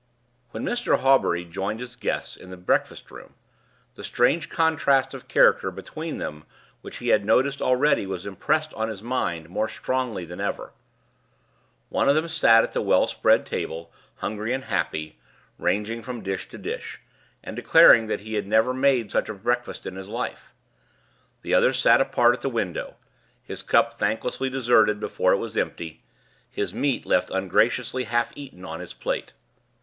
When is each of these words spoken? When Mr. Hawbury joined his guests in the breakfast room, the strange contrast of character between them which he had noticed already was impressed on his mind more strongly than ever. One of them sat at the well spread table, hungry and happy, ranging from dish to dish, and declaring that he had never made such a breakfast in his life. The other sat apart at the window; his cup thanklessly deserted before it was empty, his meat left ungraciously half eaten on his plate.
When 0.49 0.63
Mr. 0.65 0.97
Hawbury 1.01 1.45
joined 1.45 1.79
his 1.79 1.95
guests 1.95 2.35
in 2.35 2.49
the 2.49 2.57
breakfast 2.57 3.11
room, 3.11 3.35
the 3.93 4.03
strange 4.03 4.49
contrast 4.49 5.13
of 5.13 5.27
character 5.27 5.69
between 5.69 6.17
them 6.17 6.45
which 6.81 6.97
he 6.97 7.09
had 7.09 7.23
noticed 7.23 7.61
already 7.61 8.07
was 8.07 8.25
impressed 8.25 8.73
on 8.73 8.89
his 8.89 9.03
mind 9.03 9.47
more 9.47 9.69
strongly 9.69 10.25
than 10.25 10.41
ever. 10.41 10.71
One 11.89 12.09
of 12.09 12.15
them 12.15 12.27
sat 12.29 12.63
at 12.63 12.71
the 12.71 12.81
well 12.81 13.05
spread 13.05 13.45
table, 13.45 13.91
hungry 14.15 14.53
and 14.53 14.63
happy, 14.63 15.19
ranging 15.59 16.01
from 16.01 16.23
dish 16.23 16.49
to 16.49 16.57
dish, 16.57 16.99
and 17.43 17.55
declaring 17.55 18.07
that 18.07 18.21
he 18.21 18.33
had 18.33 18.47
never 18.47 18.73
made 18.73 19.11
such 19.11 19.29
a 19.29 19.35
breakfast 19.35 19.85
in 19.85 19.97
his 19.97 20.09
life. 20.09 20.55
The 21.43 21.53
other 21.53 21.73
sat 21.73 22.01
apart 22.01 22.33
at 22.33 22.41
the 22.41 22.49
window; 22.49 22.95
his 23.43 23.61
cup 23.61 23.99
thanklessly 23.99 24.49
deserted 24.49 24.99
before 24.99 25.31
it 25.31 25.37
was 25.37 25.55
empty, 25.55 26.01
his 26.49 26.73
meat 26.73 27.05
left 27.05 27.29
ungraciously 27.29 28.05
half 28.05 28.31
eaten 28.35 28.65
on 28.65 28.79
his 28.79 28.93
plate. 28.93 29.33